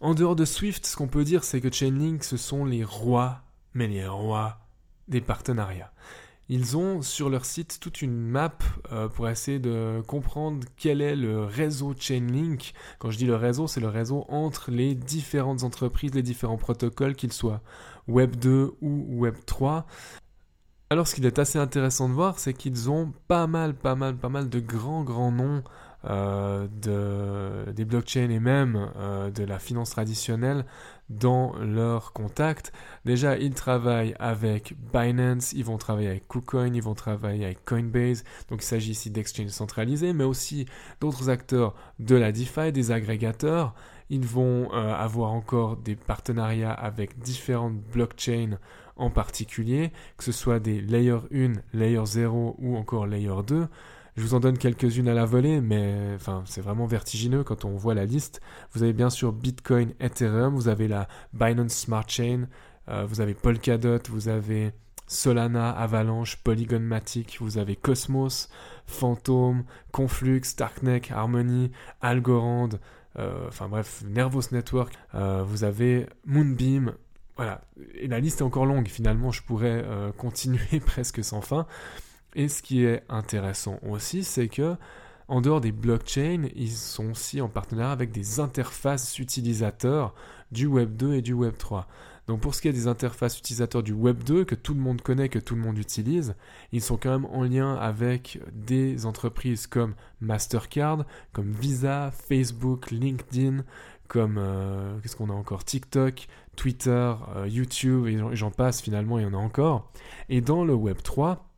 En 0.01 0.13
dehors 0.13 0.36
de 0.36 0.44
Swift, 0.44 0.86
ce 0.86 0.98
qu'on 0.98 1.08
peut 1.08 1.24
dire, 1.24 1.46
c'est 1.46 1.62
que 1.62 1.72
Chainlink, 1.72 2.25
ce 2.25 2.36
sont 2.36 2.65
les 2.65 2.84
rois, 2.84 3.44
mais 3.74 3.88
les 3.88 4.06
rois 4.06 4.60
des 5.10 5.22
partenariats. 5.22 5.92
Ils 6.51 6.78
ont 6.78 7.04
sur 7.04 7.30
leur 7.30 7.46
site 7.46 7.78
toute 7.80 8.01
une 8.01 8.18
map 8.18 8.58
euh, 8.92 9.08
pour 9.08 9.30
essayer 9.30 9.60
de 9.60 10.01
comprendre 10.08 10.66
quel 10.78 11.00
est 11.00 11.16
le 11.16 11.44
réseau 11.44 11.94
Chainlink. 11.98 12.74
Quand 12.98 13.12
je 13.12 13.18
dis 13.18 13.28
le 13.28 13.36
réseau, 13.36 13.68
c'est 13.68 13.80
le 13.80 13.88
réseau 13.88 14.25
entre 14.30 14.72
les 14.72 14.96
différentes 14.96 15.63
entreprises, 15.63 16.16
les 16.16 16.24
différents 16.24 16.58
protocoles, 16.58 17.16
qu'ils 17.16 17.34
soient 17.34 17.62
Web 18.08 18.36
2 18.36 18.72
ou 18.82 19.06
Web 19.10 19.36
3. 19.46 19.86
Alors 20.89 21.08
ce 21.08 21.13
qu'il 21.13 21.28
est 21.28 21.38
assez 21.38 21.60
intéressant 21.60 22.10
de 22.10 22.16
voir, 22.16 22.39
c'est 22.39 22.54
qu'ils 22.54 22.89
ont 22.89 23.13
pas 23.28 23.46
mal, 23.46 23.75
pas 23.75 23.94
mal, 23.94 24.16
pas 24.18 24.30
mal 24.30 24.50
de 24.50 24.60
grands, 24.60 25.04
grands 25.04 25.32
noms 25.32 25.63
euh, 26.06 26.68
de, 26.82 27.72
des 27.74 27.86
blockchains 27.86 28.30
et 28.30 28.39
même 28.39 28.89
euh, 28.98 29.30
de 29.30 29.44
la 29.44 29.60
finance 29.60 29.92
traditionnelle 29.92 30.66
dans 31.10 31.54
leurs 31.60 32.13
contacts. 32.13 32.72
Déjà, 33.06 33.38
ils 33.38 33.54
travaillent 33.54 34.16
avec 34.20 34.74
Binance, 34.94 35.54
ils 35.54 35.66
vont 35.66 35.78
travailler 35.78 36.10
avec 36.10 36.28
KuCoin, 36.28 36.74
ils 36.74 36.84
vont 36.84 36.96
travailler 36.96 37.46
avec 37.46 37.66
Coinbase. 37.66 38.24
Donc 38.50 38.62
il 38.62 38.66
s'agit 38.66 38.92
ici 38.92 39.10
d'exchanges 39.10 39.50
centralisés, 39.50 40.13
mais 40.13 40.24
aussi 40.24 40.66
d'autres 41.01 41.30
acteurs 41.30 41.75
de 42.00 42.16
la 42.16 42.32
DeFi, 42.32 42.72
des 42.72 42.92
agrégateurs. 42.92 43.74
Ils 44.10 44.25
vont 44.25 44.74
euh, 44.74 44.94
avoir 44.94 45.32
encore 45.34 45.78
des 45.78 45.96
partenariats 45.96 46.72
avec 46.72 47.20
différentes 47.20 47.78
blockchains 47.78 48.58
en 48.96 49.10
particulier, 49.10 49.92
que 50.18 50.24
ce 50.24 50.32
soit 50.32 50.60
des 50.60 50.82
Layer 50.82 51.20
1, 51.34 51.54
Layer 51.74 52.06
0 52.06 52.56
ou 52.60 52.75
encore 52.75 53.08
Layer 53.08 53.44
2. 53.48 53.68
Je 54.20 54.26
vous 54.26 54.34
en 54.34 54.42
donne 54.42 54.58
quelques-unes 54.58 55.08
à 55.08 55.14
la 55.14 55.24
volée, 55.24 55.62
mais 55.62 55.96
enfin, 56.14 56.44
c'est 56.46 56.60
vraiment 56.60 56.86
vertigineux 56.86 57.46
quand 57.46 57.64
on 57.64 57.78
voit 57.78 57.94
la 57.94 58.04
liste. 58.04 58.42
Vous 58.74 58.84
avez 58.84 58.92
bien 58.92 59.10
sûr 59.10 59.32
Bitcoin, 59.32 59.94
Ethereum, 60.02 60.56
vous 60.56 60.68
avez 60.68 60.90
la 60.90 61.08
Binance 61.32 61.72
Smart 61.72 62.04
Chain, 62.06 62.50
euh, 62.90 63.06
vous 63.06 63.22
avez 63.22 63.34
Polkadot, 63.34 64.02
vous 64.10 64.28
avez 64.28 64.74
Solana, 65.08 65.72
Avalanche, 65.72 66.36
Polygon 66.44 66.82
Matic, 66.82 67.38
vous 67.40 67.58
avez 67.58 67.78
Cosmos, 67.78 68.50
Phantom, 68.88 69.64
Conflux, 69.94 70.42
Darkneck, 70.58 71.12
Harmony, 71.12 71.72
Algorand, 72.02 72.72
euh, 73.18 73.48
enfin 73.48 73.70
bref, 73.70 74.04
Nervous 74.06 74.52
Network, 74.52 74.94
euh, 75.16 75.44
vous 75.48 75.64
avez 75.64 76.08
Moonbeam, 76.26 76.92
voilà, 77.38 77.62
et 77.94 78.10
la 78.10 78.20
liste 78.20 78.42
est 78.42 78.44
encore 78.44 78.66
longue, 78.66 78.90
finalement 78.90 79.32
je 79.32 79.44
pourrais 79.44 79.86
continuer 80.18 80.82
presque 80.86 81.24
sans 81.24 81.40
fin. 81.40 81.66
Et 82.36 82.48
ce 82.48 82.62
qui 82.62 82.86
est 82.86 83.04
intéressant 83.10 83.80
aussi, 83.88 84.24
c'est 84.24 84.48
que 84.48 84.76
en 85.28 85.42
dehors 85.42 85.62
des 85.62 85.72
blockchains, 85.72 86.48
ils 86.56 86.72
sont 86.72 87.12
aussi 87.12 87.40
en 87.40 87.50
partenariat 87.50 87.92
avec 87.92 88.12
des 88.12 88.40
interfaces 88.40 89.20
utilisateurs 89.20 90.16
du 90.52 90.66
Web 90.66 90.96
2 90.96 91.14
et 91.14 91.22
du 91.22 91.34
Web 91.34 91.56
3. 91.58 91.88
Donc 92.30 92.42
pour 92.42 92.54
ce 92.54 92.62
qui 92.62 92.68
est 92.68 92.74
des 92.74 92.88
interfaces 92.88 93.40
utilisateurs 93.40 93.82
du 93.82 93.94
Web 93.94 94.24
2 94.24 94.44
que 94.44 94.54
tout 94.54 94.74
le 94.76 94.80
monde 94.80 95.02
connaît, 95.02 95.30
que 95.30 95.40
tout 95.40 95.56
le 95.56 95.62
monde 95.62 95.78
utilise, 95.78 96.36
ils 96.72 96.82
sont 96.82 96.98
quand 96.98 97.10
même 97.10 97.26
en 97.26 97.44
lien 97.44 97.76
avec 97.76 98.40
des 98.54 99.06
entreprises 99.08 99.66
comme 99.66 99.96
Mastercard, 100.22 101.06
comme 101.32 101.52
Visa, 101.54 102.12
Facebook, 102.12 102.92
LinkedIn, 102.92 103.64
comme 104.08 104.38
euh, 104.40 105.00
qu'est-ce 105.02 105.16
qu'on 105.16 105.30
a 105.32 105.34
encore? 105.34 105.64
TikTok, 105.64 106.28
Twitter, 106.56 107.14
euh, 107.36 107.48
YouTube 107.48 108.06
et 108.08 108.20
j'en 108.36 108.52
passe 108.52 108.82
finalement, 108.82 109.18
il 109.18 109.24
y 109.24 109.28
en 109.28 109.34
a 109.34 109.38
encore. 109.38 109.92
Et 110.30 110.42
dans 110.42 110.64
le 110.64 110.74
Web 110.76 110.98
3, 111.04 111.49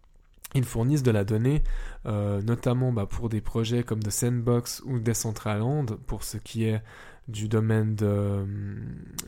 ils 0.53 0.65
fournissent 0.65 1.03
de 1.03 1.11
la 1.11 1.23
donnée, 1.23 1.63
euh, 2.05 2.41
notamment 2.41 2.91
bah, 2.91 3.05
pour 3.05 3.29
des 3.29 3.41
projets 3.41 3.83
comme 3.83 4.01
The 4.01 4.09
Sandbox 4.09 4.81
ou 4.85 4.99
Decentraland, 4.99 5.85
pour 6.07 6.23
ce 6.23 6.37
qui 6.37 6.65
est 6.65 6.81
du 7.27 7.47
domaine 7.47 7.95
de, 7.95 8.45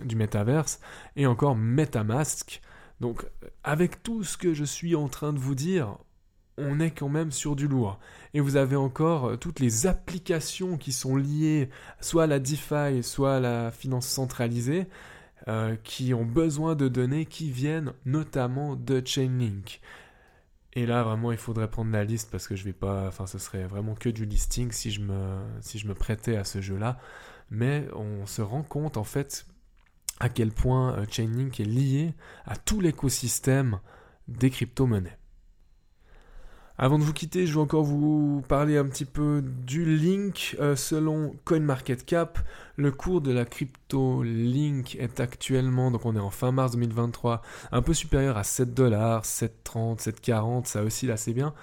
du 0.03 0.15
métaverse, 0.15 0.79
et 1.15 1.25
encore 1.25 1.55
Metamask. 1.55 2.61
Donc, 2.99 3.25
avec 3.63 4.03
tout 4.03 4.23
ce 4.23 4.37
que 4.37 4.53
je 4.53 4.63
suis 4.63 4.95
en 4.95 5.07
train 5.07 5.33
de 5.33 5.39
vous 5.39 5.55
dire, 5.55 5.97
on 6.57 6.79
est 6.79 6.91
quand 6.91 7.09
même 7.09 7.31
sur 7.31 7.55
du 7.55 7.67
lourd. 7.67 7.99
Et 8.33 8.39
vous 8.39 8.55
avez 8.55 8.75
encore 8.75 9.25
euh, 9.25 9.37
toutes 9.37 9.59
les 9.59 9.87
applications 9.87 10.77
qui 10.77 10.91
sont 10.91 11.15
liées 11.15 11.69
soit 12.01 12.23
à 12.23 12.27
la 12.27 12.39
DeFi, 12.39 13.01
soit 13.01 13.37
à 13.37 13.39
la 13.39 13.71
finance 13.71 14.07
centralisée, 14.07 14.87
euh, 15.47 15.75
qui 15.83 16.13
ont 16.13 16.25
besoin 16.25 16.75
de 16.75 16.87
données 16.87 17.25
qui 17.25 17.49
viennent 17.49 17.93
notamment 18.05 18.75
de 18.75 19.01
Chainlink. 19.03 19.81
Et 20.75 20.85
là, 20.85 21.03
vraiment, 21.03 21.31
il 21.31 21.37
faudrait 21.37 21.69
prendre 21.69 21.91
la 21.91 22.03
liste 22.03 22.31
parce 22.31 22.47
que 22.47 22.55
je 22.55 22.63
vais 22.63 22.73
pas. 22.73 23.07
Enfin, 23.07 23.27
ce 23.27 23.37
serait 23.37 23.65
vraiment 23.65 23.93
que 23.95 24.09
du 24.09 24.25
listing 24.25 24.71
si 24.71 24.91
je 24.91 25.01
me, 25.01 25.39
si 25.61 25.77
je 25.77 25.87
me 25.87 25.93
prêtais 25.93 26.35
à 26.35 26.43
ce 26.43 26.61
jeu-là. 26.61 26.99
Mais 27.51 27.87
on 27.95 28.25
se 28.25 28.41
rend 28.41 28.63
compte, 28.63 28.97
en 28.97 29.03
fait, 29.03 29.45
à 30.19 30.29
quel 30.29 30.51
point 30.51 30.97
euh, 30.97 31.05
Chainlink 31.09 31.59
est 31.59 31.65
lié 31.65 32.13
à 32.45 32.55
tout 32.55 32.81
l'écosystème 32.81 33.79
des 34.27 34.49
crypto-monnaies. 34.49 35.17
Avant 36.79 36.97
de 36.97 37.03
vous 37.03 37.13
quitter, 37.13 37.45
je 37.45 37.53
vais 37.53 37.59
encore 37.59 37.83
vous 37.83 38.43
parler 38.47 38.77
un 38.77 38.85
petit 38.85 39.05
peu 39.05 39.43
du 39.43 39.85
Link. 39.85 40.57
Euh, 40.59 40.75
selon 40.75 41.35
CoinMarketCap, 41.45 42.39
le 42.77 42.91
cours 42.91 43.21
de 43.21 43.31
la 43.31 43.45
crypto 43.45 44.23
Link 44.23 44.95
est 44.95 45.19
actuellement, 45.19 45.91
donc 45.91 46.03
on 46.07 46.15
est 46.15 46.19
en 46.19 46.31
fin 46.31 46.51
mars 46.51 46.71
2023, 46.71 47.43
un 47.71 47.81
peu 47.83 47.93
supérieur 47.93 48.37
à 48.37 48.43
7 48.43 48.73
dollars, 48.73 49.23
7,30, 49.23 49.99
7,40, 49.99 50.65
ça 50.65 50.83
oscille 50.83 51.11
assez 51.11 51.33
bien. 51.33 51.53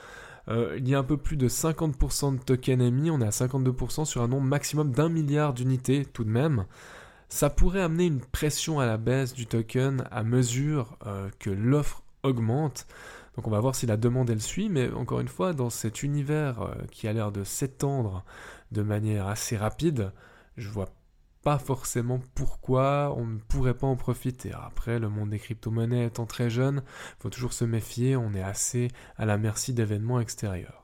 Euh, 0.47 0.77
il 0.79 0.89
y 0.89 0.95
a 0.95 1.01
un 1.01 1.05
peu 1.05 1.17
plus 1.17 1.37
de 1.37 1.49
50% 1.49 2.39
de 2.39 2.43
tokens 2.45 2.81
émis, 2.81 3.11
on 3.11 3.21
est 3.21 3.27
à 3.27 3.31
52% 3.31 4.05
sur 4.05 4.23
un 4.23 4.29
nombre 4.29 4.47
maximum 4.47 4.93
d'un 4.93 5.09
milliard 5.09 5.55
d'unités 5.55 6.05
tout 6.05 6.23
de 6.23 6.31
même. 6.31 6.67
Ça 7.29 7.51
pourrait 7.51 7.83
amener 7.83 8.07
une 8.07 8.21
pression 8.21 8.79
à 8.79 8.87
la 8.87 8.97
baisse 8.97 9.35
du 9.35 9.47
token 9.47 10.05
à 10.13 10.23
mesure 10.23 10.97
euh, 11.05 11.31
que 11.41 11.51
l'offre 11.51 12.05
augmente. 12.23 12.87
Donc 13.37 13.47
on 13.47 13.51
va 13.51 13.61
voir 13.61 13.75
si 13.75 13.87
la 13.87 13.97
demande 13.97 14.31
elle 14.31 14.43
suit, 14.43 14.69
mais 14.69 14.91
encore 14.91 15.21
une 15.21 15.29
fois, 15.29 15.53
dans 15.53 15.71
cet 15.71 16.03
univers 16.03 16.63
euh, 16.63 16.75
qui 16.91 17.09
a 17.09 17.13
l'air 17.13 17.33
de 17.33 17.45
s'étendre 17.45 18.25
de 18.73 18.83
manière 18.83 19.29
assez 19.29 19.57
rapide, 19.57 20.13
je 20.57 20.69
vois 20.69 20.89
pas 21.43 21.59
forcément 21.59 22.21
pourquoi 22.35 23.15
on 23.17 23.27
ne 23.27 23.39
pourrait 23.39 23.75
pas 23.75 23.87
en 23.87 23.97
profiter. 23.97 24.53
Après, 24.53 24.99
le 24.99 25.09
monde 25.09 25.31
des 25.31 25.39
crypto-monnaies 25.39 26.07
étant 26.07 26.27
très 26.27 26.51
jeune, 26.51 26.83
faut 27.19 27.31
toujours 27.31 27.53
se 27.53 27.65
méfier, 27.65 28.17
on 28.17 28.35
est 28.35 28.43
assez 28.43 28.89
à 29.17 29.25
la 29.25 29.39
merci 29.39 29.73
d'événements 29.73 30.21
extérieurs. 30.21 30.81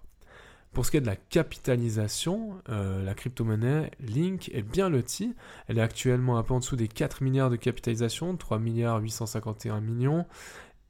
Pour 0.76 0.84
ce 0.84 0.90
qui 0.90 0.98
est 0.98 1.00
de 1.00 1.06
la 1.06 1.16
capitalisation, 1.16 2.60
euh, 2.68 3.02
la 3.02 3.14
crypto-monnaie 3.14 3.90
Link 3.98 4.50
est 4.52 4.60
bien 4.60 4.90
lotie. 4.90 5.34
Elle 5.68 5.78
est 5.78 5.82
actuellement 5.82 6.36
un 6.36 6.42
peu 6.42 6.52
en 6.52 6.58
dessous 6.58 6.76
des 6.76 6.86
4 6.86 7.22
milliards 7.22 7.48
de 7.48 7.56
capitalisation, 7.56 8.36
3 8.36 8.58
milliards 8.58 9.00
851 9.00 9.80
millions. 9.80 10.26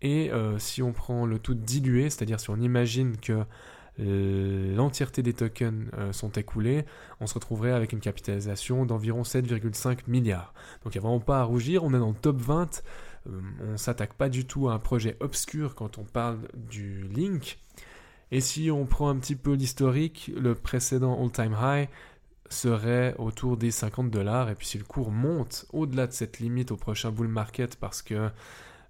Et 0.03 0.31
euh, 0.31 0.59
si 0.59 0.83
on 0.83 0.93
prend 0.93 1.27
le 1.27 1.39
tout 1.39 1.55
dilué, 1.55 2.11
c'est-à-dire 2.11 2.41
si 2.41 2.51
on 2.51 2.57
imagine 2.57 3.17
que 3.17 3.45
l'entièreté 3.99 5.23
des 5.23 5.33
tokens 5.33 5.87
euh, 5.97 6.13
sont 6.13 6.31
écoulés, 6.33 6.85
on 7.21 7.27
se 7.27 7.33
retrouverait 7.33 7.73
avec 7.73 7.95
une 7.95 8.01
capitalisation 8.01 8.85
d'environ 8.85 9.23
7,5 9.23 10.01
milliards. 10.07 10.53
Donc 10.85 10.95
il 10.95 10.99
n'y 10.99 11.05
a 11.05 11.09
vraiment 11.09 11.21
pas 11.21 11.41
à 11.41 11.45
rougir, 11.45 11.83
on 11.83 11.95
est 11.95 11.99
dans 11.99 12.11
le 12.11 12.15
top 12.15 12.37
20, 12.37 12.83
on 13.27 13.33
on 13.69 13.77
s'attaque 13.77 14.15
pas 14.15 14.29
du 14.29 14.45
tout 14.47 14.69
à 14.69 14.75
un 14.75 14.79
projet 14.79 15.17
obscur 15.21 15.75
quand 15.75 15.99
on 15.99 16.05
parle 16.05 16.41
du 16.55 17.09
Link. 17.09 17.59
Et 18.31 18.41
si 18.41 18.71
on 18.71 18.87
prend 18.87 19.09
un 19.09 19.17
petit 19.17 19.37
peu 19.37 19.55
l'historique, 19.55 20.31
le 20.37 20.55
précédent 20.55 21.23
all-time 21.23 21.57
high 21.61 21.89
serait 22.49 23.15
autour 23.19 23.57
des 23.57 23.71
50 23.71 24.11
dollars, 24.11 24.51
et 24.51 24.55
puis 24.55 24.67
si 24.67 24.79
le 24.79 24.85
cours 24.85 25.11
monte 25.11 25.67
au-delà 25.73 26.07
de 26.07 26.13
cette 26.13 26.39
limite 26.39 26.71
au 26.71 26.77
prochain 26.77 27.11
bull 27.11 27.29
market 27.29 27.77
parce 27.77 28.03
que 28.03 28.31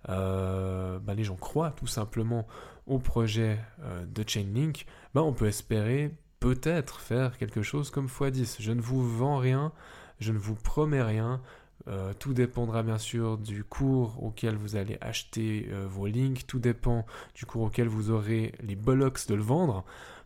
euh, 0.09 0.99
bah, 0.99 1.15
les 1.15 1.25
gens 1.25 1.37
croient 1.37 1.73
tout 1.73 1.87
simplement 1.87 2.47
au 2.87 2.99
projet 2.99 3.59
euh, 3.83 4.05
de 4.07 4.25
Chainlink, 4.27 4.87
bah, 5.15 5.23
on 5.23 5.33
peut 5.33 5.47
espérer 5.47 6.15
peut-être 6.41 7.01
faire 7.01 7.37
quelque 7.39 7.63
chose 7.63 7.91
comme 7.91 8.07
x10. 8.07 8.57
Je 8.61 8.73
ne 8.73 8.81
vous 8.81 9.07
vends 9.07 9.39
rien, 9.39 9.73
je 10.21 10.33
ne 10.33 10.39
vous 10.39 10.55
promets 10.55 11.03
rien. 11.03 11.41
Euh, 11.89 12.13
tout 12.19 12.35
dépendra 12.35 12.83
bien 12.83 12.99
sûr 12.99 13.39
du 13.39 13.63
cours 13.63 14.23
auquel 14.23 14.57
vous 14.57 14.77
allez 14.77 14.99
acheter 15.01 15.69
vos 15.89 16.07
links, 16.07 16.47
tout 16.47 16.59
dépend 16.59 17.07
du 17.35 17.47
cours 17.47 17.63
auquel 17.63 17.89
vous 17.89 18.11
aurez 18.11 18.55
les 18.61 18.77
bollocks 18.77 19.27
de 19.29 19.35
le 19.35 19.43
vendre. 19.43 19.85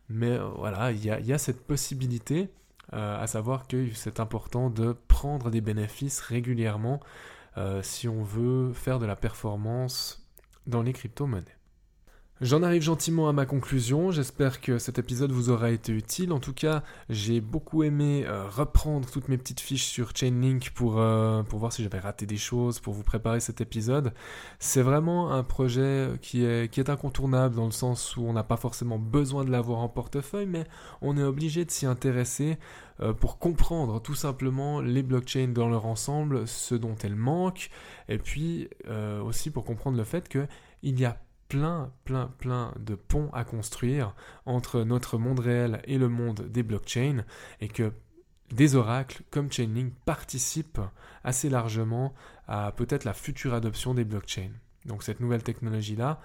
Mais 0.09 0.39
voilà, 0.57 0.91
il 0.91 1.05
y, 1.05 1.33
a, 1.33 1.39
cette 1.39 1.65
possibilité, 1.67 2.51
à 2.91 3.27
savoir 3.27 3.69
que 3.69 3.93
c'est 3.95 4.19
important 4.19 4.69
de 4.69 4.97
prendre 5.07 5.51
des 5.51 5.61
bénéfices 5.61 6.21
régulièrement 6.21 7.01
euh, 7.01 7.07
si 7.83 8.09
on 8.09 8.23
veut 8.23 8.73
faire 8.73 8.99
de 8.99 9.07
la 9.07 9.17
performance 9.17 10.27
dans 10.67 10.83
les 10.83 10.93
crypto-monnaies. 10.93 11.60
J'en 12.43 12.63
arrive 12.63 12.81
gentiment 12.81 13.29
à 13.29 13.35
ma 13.35 13.45
conclusion, 13.45 14.11
j'espère 14.11 14.63
que 14.63 14.79
cet 14.79 14.99
épisode 14.99 15.31
vous 15.31 15.51
aura 15.51 15.71
été 15.71 15.93
utile. 15.93 16.33
En 16.33 16.41
tout 16.41 16.55
cas, 16.55 16.83
j'ai 17.11 17.43
beaucoup 17.43 17.83
aimé 17.83 18.25
euh, 18.27 18.49
reprendre 18.49 19.11
toutes 19.11 19.29
mes 19.29 19.37
petites 19.37 19.61
fiches 19.61 19.85
sur 19.85 20.17
Chainlink 20.17 20.71
pour, 20.71 20.99
euh, 20.99 21.43
pour 21.43 21.59
voir 21.59 21.71
si 21.71 21.83
j'avais 21.83 21.99
raté 21.99 22.25
des 22.25 22.39
choses, 22.39 22.81
pour 22.81 22.95
vous 22.95 23.03
préparer 23.03 23.41
cet 23.41 23.61
épisode. 23.61 24.15
C'est 24.59 24.81
vraiment 24.81 25.33
un 25.33 25.43
projet 25.43 26.13
qui 26.23 26.43
est, 26.43 26.73
qui 26.73 26.81
est 26.81 26.89
incontournable 26.89 27.57
dans 27.57 27.67
le 27.67 27.73
sens 27.73 28.17
où 28.17 28.23
on 28.23 28.33
n'a 28.33 28.43
pas 28.43 28.57
forcément 28.57 28.99
besoin 28.99 29.45
de 29.45 29.51
l'avoir 29.51 29.81
en 29.81 29.91
portefeuille, 29.91 30.47
mais 30.47 30.65
on 31.03 31.19
est 31.19 31.23
obligé 31.23 31.67
de 31.67 31.71
s'y 31.71 31.85
intéresser 31.85 32.57
euh, 33.01 33.13
pour 33.13 33.39
comprendre 33.39 34.01
tout 34.01 34.15
simplement 34.15 34.81
les 34.81 35.03
blockchains 35.03 35.49
dans 35.49 35.69
leur 35.69 35.85
ensemble, 35.85 36.49
ce 36.49 36.75
dont 36.75 36.97
elles 37.05 37.17
manquent, 37.17 37.69
et 38.09 38.17
puis 38.17 38.71
aussi 39.23 39.51
pour 39.51 39.67
comprendre 39.67 39.99
le 39.99 40.05
fait 40.05 40.27
qu'il 40.27 40.49
y 40.83 41.05
a 41.05 41.19
plein, 41.51 41.93
plein, 42.05 42.33
plein 42.39 42.73
de 42.79 42.95
ponts 42.95 43.29
à 43.35 43.45
construire 43.45 44.15
entre 44.47 44.85
notre 44.85 45.19
monde 45.19 45.41
réel 45.41 45.83
et 45.85 45.99
le 45.99 46.09
monde 46.09 46.49
des 46.49 46.63
blockchains 46.63 47.25
et 47.61 47.69
que 47.69 47.93
des 48.53 48.77
oracles 48.77 49.23
comme 49.31 49.53
Chainlink 49.53 49.93
participent 50.05 50.81
assez 51.25 51.51
largement 51.51 52.15
à 52.47 52.73
peut-être 52.73 53.05
la 53.05 53.15
future 53.15 53.53
adoption 53.53 53.95
des 53.95 54.05
blockchains. 54.05 54.53
Donc 54.87 55.03
cette 55.03 55.21
nouvelle 55.21 55.43
technologie-là, 55.43 56.21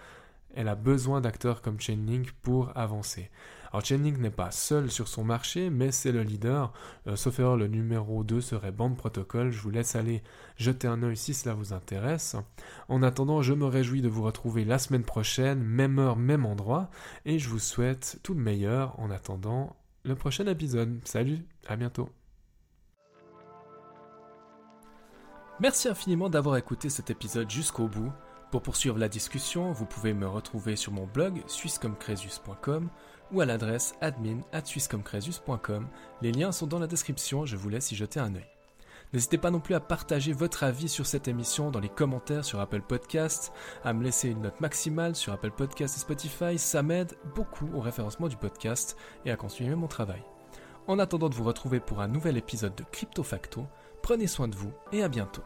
elle 0.53 0.67
a 0.67 0.75
besoin 0.75 1.21
d'acteurs 1.21 1.61
comme 1.61 1.79
Chainlink 1.79 2.31
pour 2.41 2.71
avancer. 2.75 3.29
Alors 3.71 3.83
Chainlink 3.83 4.19
n'est 4.19 4.31
pas 4.31 4.51
seul 4.51 4.89
sur 4.89 5.09
son 5.09 5.25
marché, 5.25 5.69
mais 5.69 5.91
c'est 5.91 6.13
le 6.13 6.23
leader. 6.23 6.71
Euh, 7.07 7.17
sauf 7.17 7.39
erreur, 7.39 7.57
le 7.57 7.67
numéro 7.67 8.23
2 8.23 8.39
serait 8.39 8.71
Band 8.71 8.93
Protocol. 8.93 9.51
Je 9.51 9.59
vous 9.59 9.69
laisse 9.69 9.97
aller 9.97 10.23
jeter 10.55 10.87
un 10.87 11.03
œil 11.03 11.17
si 11.17 11.33
cela 11.33 11.55
vous 11.55 11.73
intéresse. 11.73 12.37
En 12.87 13.03
attendant, 13.03 13.41
je 13.41 13.53
me 13.53 13.65
réjouis 13.65 14.01
de 14.01 14.07
vous 14.07 14.23
retrouver 14.23 14.63
la 14.63 14.79
semaine 14.79 15.03
prochaine, 15.03 15.61
même 15.61 15.99
heure, 15.99 16.15
même 16.15 16.45
endroit, 16.45 16.89
et 17.25 17.37
je 17.37 17.49
vous 17.49 17.59
souhaite 17.59 18.19
tout 18.23 18.33
le 18.33 18.39
meilleur 18.39 18.97
en 18.97 19.11
attendant 19.11 19.75
le 20.03 20.15
prochain 20.15 20.47
épisode. 20.47 21.01
Salut, 21.03 21.45
à 21.67 21.75
bientôt. 21.75 22.09
Merci 25.59 25.87
infiniment 25.87 26.29
d'avoir 26.29 26.57
écouté 26.57 26.89
cet 26.89 27.09
épisode 27.09 27.49
jusqu'au 27.49 27.87
bout. 27.87 28.11
Pour 28.51 28.61
poursuivre 28.61 28.97
la 28.97 29.09
discussion, 29.09 29.71
vous 29.71 29.85
pouvez 29.85 30.13
me 30.13 30.27
retrouver 30.27 30.75
sur 30.75 30.91
mon 30.91 31.05
blog 31.05 31.41
suissecomcresus.com 31.47 32.89
ou 33.31 33.41
à 33.41 33.45
l'adresse 33.45 33.95
admin 34.01 34.41
Les 36.21 36.31
liens 36.31 36.51
sont 36.51 36.67
dans 36.67 36.79
la 36.79 36.87
description, 36.87 37.45
je 37.45 37.57
vous 37.57 37.69
laisse 37.69 37.91
y 37.91 37.95
jeter 37.95 38.19
un 38.19 38.35
œil. 38.35 38.47
N'hésitez 39.13 39.37
pas 39.37 39.51
non 39.51 39.59
plus 39.59 39.75
à 39.75 39.79
partager 39.79 40.33
votre 40.33 40.63
avis 40.63 40.89
sur 40.89 41.05
cette 41.05 41.27
émission 41.27 41.71
dans 41.71 41.79
les 41.79 41.89
commentaires 41.89 42.43
sur 42.43 42.59
Apple 42.59 42.81
Podcast, 42.81 43.53
à 43.83 43.93
me 43.93 44.03
laisser 44.03 44.29
une 44.29 44.41
note 44.41 44.59
maximale 44.59 45.15
sur 45.15 45.33
Apple 45.33 45.51
Podcast 45.51 45.95
et 45.95 45.99
Spotify, 45.99 46.57
ça 46.57 46.83
m'aide 46.83 47.15
beaucoup 47.33 47.69
au 47.73 47.79
référencement 47.79 48.27
du 48.27 48.35
podcast 48.35 48.97
et 49.25 49.31
à 49.31 49.37
continuer 49.37 49.75
mon 49.75 49.87
travail. 49.87 50.23
En 50.87 50.99
attendant 50.99 51.29
de 51.29 51.35
vous 51.35 51.43
retrouver 51.43 51.79
pour 51.79 52.01
un 52.01 52.07
nouvel 52.07 52.37
épisode 52.37 52.75
de 52.75 52.83
Crypto 52.91 53.23
Facto, 53.23 53.65
prenez 54.01 54.27
soin 54.27 54.47
de 54.47 54.55
vous 54.55 54.73
et 54.91 55.03
à 55.03 55.07
bientôt. 55.07 55.43